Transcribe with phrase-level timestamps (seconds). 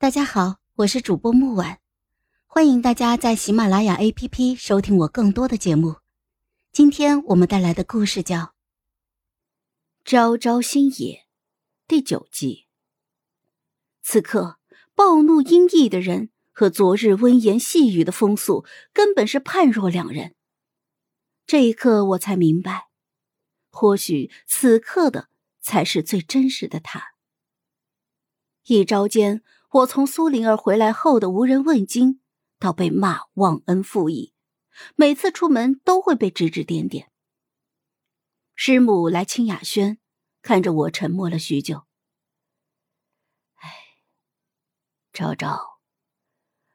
[0.00, 1.78] 大家好，我是主播木婉，
[2.46, 5.96] 欢迎大家在喜马拉雅 APP 收听我更多的节目。
[6.72, 8.38] 今天我们带来的故事叫
[10.02, 10.92] 《朝朝星野》
[11.86, 12.66] 第九集。
[14.00, 14.58] 此刻，
[14.94, 18.64] 暴怒阴翳的人和昨日温言细语的风素
[18.94, 20.34] 根本是判若两人。
[21.44, 22.88] 这一刻，我才明白，
[23.70, 25.28] 或许此刻的
[25.60, 27.08] 才是最真实的他。
[28.64, 29.42] 一朝间。
[29.72, 32.20] 我从苏灵儿回来后的无人问津，
[32.58, 34.34] 到被骂忘恩负义，
[34.96, 37.12] 每次出门都会被指指点点。
[38.56, 40.00] 师母来清雅轩，
[40.42, 41.84] 看着我沉默了许久。
[43.54, 43.70] 唉，
[45.12, 45.80] 昭昭，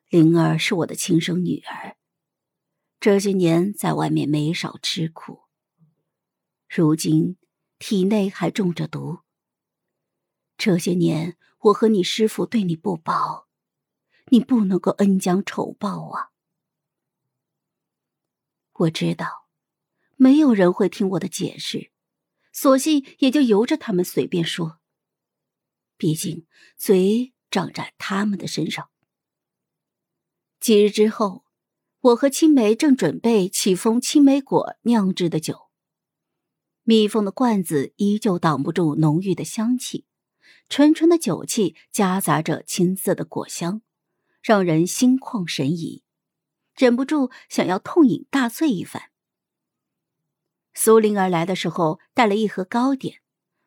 [0.08, 1.98] 灵儿是我的亲生女儿，
[3.02, 5.42] 这些年在外面没少吃苦，
[6.70, 7.38] 如今
[7.78, 9.25] 体内还中着毒。
[10.58, 11.38] 这些年。
[11.66, 13.48] 我和你师父对你不薄，
[14.28, 16.30] 你不能够恩将仇报啊！
[18.74, 19.48] 我知道，
[20.16, 21.90] 没有人会听我的解释，
[22.54, 24.80] 索性也就由着他们随便说。
[25.98, 26.46] 毕竟
[26.78, 28.92] 嘴长在他们的身上。
[30.60, 31.46] 几日之后，
[32.00, 35.72] 我和青梅正准备启封青梅果酿制的酒，
[36.84, 40.06] 密封的罐子依旧挡不住浓郁的香气。
[40.68, 43.82] 纯纯的酒气夹杂着青涩的果香，
[44.42, 46.04] 让人心旷神怡，
[46.76, 49.12] 忍不住想要痛饮大醉一番。
[50.74, 53.22] 苏灵儿来的时候带了一盒糕点，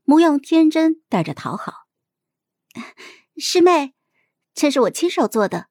[0.04, 1.86] 模样天真，带着讨好。
[3.38, 3.94] 师妹，
[4.52, 5.68] 这是我亲手做的。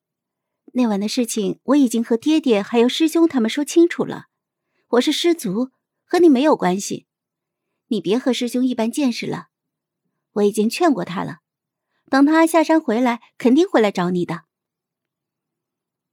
[0.74, 4.28] 那晚的事情我已经和爹爹还有师兄他们说清楚了，
[4.88, 5.72] 我是师族，
[6.06, 7.06] 和你没有关系，
[7.88, 9.50] 你别和师兄一般见识了。
[10.38, 11.40] 我已经劝过他了，
[12.10, 14.44] 等他下山回来，肯定会来找你的。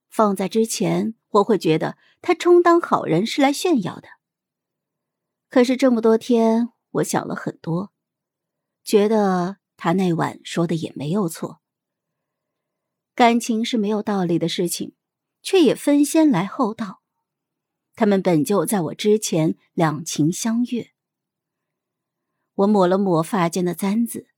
[0.09, 4.09] 放在之前，我会觉得他充当好人是来炫耀的。
[5.51, 7.93] 可是这么多天，我想了很多，
[8.83, 11.61] 觉得他那晚说的也没有错。
[13.15, 14.95] 感情是没有道理的事情，
[15.43, 17.03] 却也分先来后到。
[17.95, 20.94] 他们本就在我之前两情相悦。
[22.55, 24.29] 我抹了抹发间的簪子，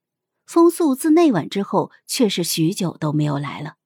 [0.47, 3.77] 风素自那晚之后，却是许久都没有来了。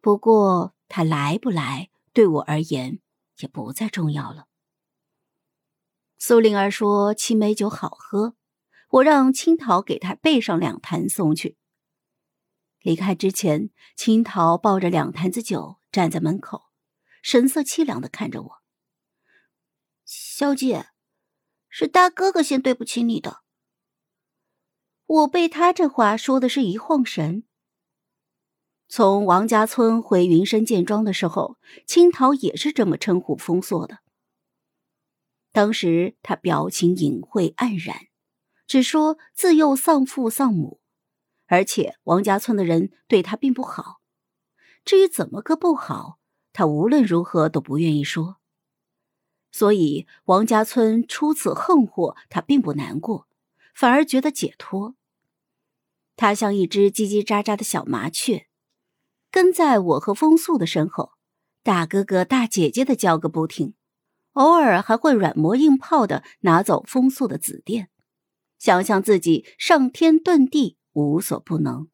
[0.00, 3.00] 不过他来不来，对我而言
[3.38, 4.46] 也不再重要了。
[6.18, 8.36] 苏灵儿说青梅酒好喝，
[8.90, 11.58] 我让青桃给她备上两坛送去。
[12.80, 16.64] 离开之前，青桃抱着两坛子酒站在门口，
[17.22, 18.62] 神色凄凉的看着我，
[20.06, 20.93] 小姐。
[21.76, 23.38] 是大哥哥先对不起你的。
[25.06, 27.42] 我被他这话说的是一晃神。
[28.86, 33.98] 从王家村回云深见庄的时候，青桃也是这么称呼风硕的。
[35.50, 38.06] 当时他表情隐晦黯然，
[38.68, 40.80] 只说自幼丧父丧母，
[41.46, 44.00] 而且王家村的人对他并不好。
[44.84, 46.20] 至于怎么个不好，
[46.52, 48.36] 他无论如何都不愿意说。
[49.56, 53.28] 所以，王家村出此横祸，他并不难过，
[53.72, 54.96] 反而觉得解脱。
[56.16, 58.48] 他像一只叽叽喳喳的小麻雀，
[59.30, 61.12] 跟在我和风素的身后，
[61.62, 63.74] 大哥哥大姐姐的叫个不停，
[64.32, 67.90] 偶尔还会软磨硬泡的拿走风素的紫电，
[68.58, 71.88] 想象自己上天遁地无所不能。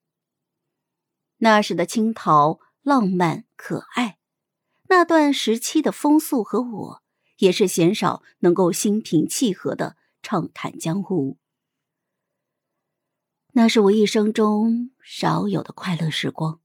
[1.37, 4.17] 那时的青桃浪漫可爱，
[4.89, 7.03] 那段时期的风素和我。
[7.41, 11.39] 也是鲜少能够心平气和的畅谈江湖，
[13.53, 16.61] 那是我一生中少有的快乐时光。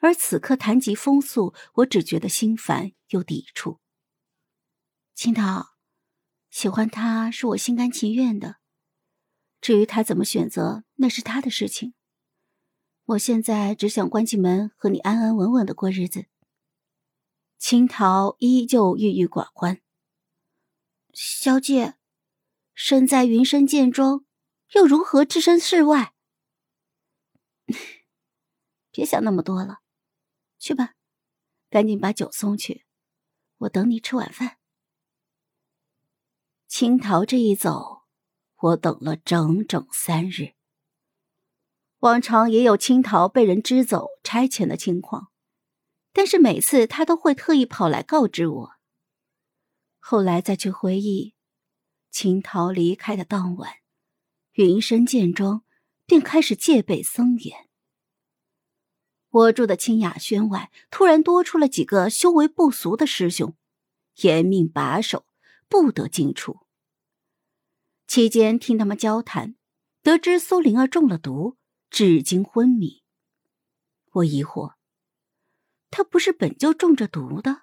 [0.00, 3.78] 而此刻谈及风速，我只觉得心烦又抵触。
[5.14, 5.76] 青桃，
[6.50, 8.56] 喜欢他是我心甘情愿的，
[9.60, 11.94] 至于他怎么选择，那是他的事情。
[13.04, 16.26] 我现在只想关起门和你安安稳稳的过日子。
[17.62, 19.80] 青桃依旧郁郁寡欢。
[21.12, 21.94] 小姐，
[22.74, 24.24] 身在云深剑庄，
[24.74, 26.12] 又如何置身事外？
[28.90, 29.78] 别想那么多了，
[30.58, 30.94] 去吧，
[31.70, 32.84] 赶紧把酒送去，
[33.58, 34.58] 我等你吃晚饭。
[36.66, 38.02] 青桃这一走，
[38.56, 40.54] 我等了整整三日。
[42.00, 45.31] 往常也有青桃被人支走、差遣的情况。
[46.12, 48.72] 但是每次他都会特意跑来告知我。
[49.98, 51.34] 后来再去回忆，
[52.10, 53.72] 青桃离开的当晚，
[54.52, 55.64] 云深剑庄
[56.04, 57.68] 便开始戒备森严。
[59.30, 63.56] 我住的清雅轩外，突然多出了几个修为不俗的师兄，
[64.16, 65.24] 严命把守，
[65.68, 66.60] 不得进出。
[68.06, 69.54] 期间听他们交谈，
[70.02, 71.56] 得知苏灵儿中了毒，
[71.88, 73.02] 至今昏迷。
[74.10, 74.74] 我疑惑，
[75.92, 77.62] 他不是本就中着毒的？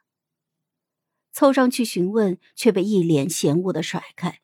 [1.33, 4.41] 凑上去询问，却被一脸嫌恶的甩开，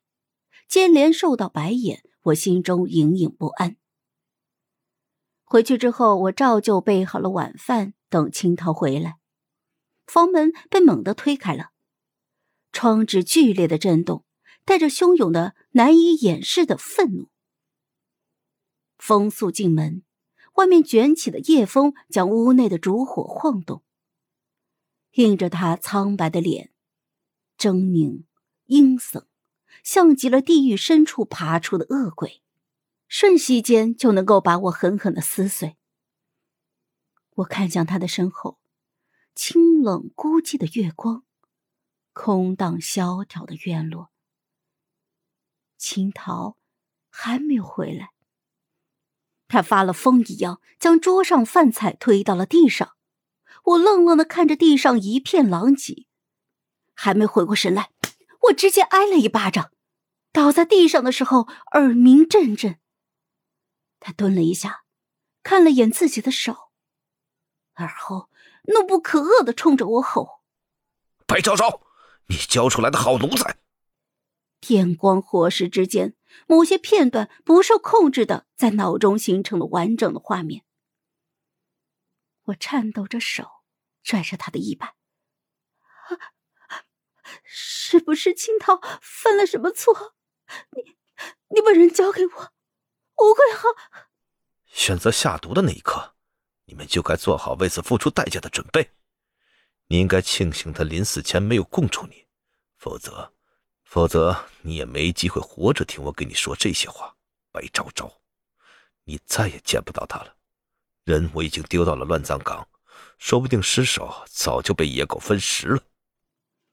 [0.67, 3.77] 接连受到白眼，我心中隐隐不安。
[5.43, 9.17] 回去之后，我照旧备好了晚饭，等青桃回来。
[10.07, 11.69] 房门被猛地推开了，
[12.71, 14.25] 窗纸剧烈的震动，
[14.63, 17.29] 带着汹涌的、难以掩饰的愤怒。
[18.97, 20.03] 风速进门，
[20.56, 23.84] 外面卷起的夜风将屋内的烛火晃动，
[25.12, 26.72] 映着他苍白的脸，
[27.57, 28.24] 狰狞、
[28.66, 29.25] 阴森，
[29.84, 32.42] 像极了地狱深处爬出的恶鬼。
[33.07, 35.78] 瞬息间就能够把我狠狠的撕碎。
[37.36, 38.57] 我看向他的身后，
[39.36, 41.24] 清冷孤寂的月光，
[42.13, 44.10] 空荡萧条的院落。
[45.78, 46.57] 青桃
[47.10, 48.14] 还没有回来。
[49.47, 52.95] 他发了疯一样将桌上饭菜推到了地上，
[53.63, 56.07] 我愣愣的看着地上一片狼藉，
[56.94, 57.92] 还没回过神来，
[58.44, 59.71] 我直接挨了一巴掌，
[60.31, 62.80] 倒在地上的时候耳鸣阵阵。
[64.00, 64.83] 他蹲了一下，
[65.42, 66.56] 看了眼自己的手，
[67.74, 68.30] 而后
[68.65, 70.42] 怒不可遏的冲着我吼
[71.25, 71.81] ：“白昭昭，
[72.27, 73.57] 你教出来的好奴才！”
[74.62, 76.15] 电光火石之间，
[76.47, 80.63] 某些片段不受控制的在脑中形成了完整的画面。
[82.45, 83.63] 我颤抖着手
[84.03, 84.95] 拽着他的衣摆
[87.43, 90.15] ：“是不是青桃犯了什么错？
[90.71, 90.97] 你，
[91.55, 92.31] 你把人交给我。”
[93.17, 93.69] 我会好。
[94.65, 96.15] 选择下毒的那一刻，
[96.65, 98.91] 你们就该做好为此付出代价的准备。
[99.87, 102.27] 你应该庆幸他临死前没有供出你，
[102.77, 103.34] 否则，
[103.85, 107.15] 否则你也没机会活着听我跟你说这些话。
[107.51, 108.21] 白昭昭，
[109.05, 110.35] 你再也见不到他了。
[111.05, 112.67] 人我已经丢到了乱葬岗，
[113.17, 115.83] 说不定尸首早就被野狗分食了。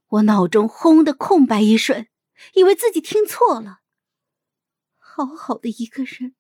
[0.09, 2.09] 我脑中轰的空白一瞬，
[2.55, 3.83] 以为自己听错了。
[4.99, 6.35] 好好的一个人，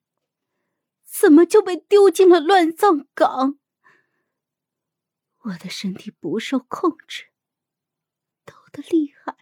[1.04, 3.60] 怎么就被丢进了乱葬岗？
[5.42, 7.26] 我的身体不受控制，
[8.44, 9.42] 抖得厉害。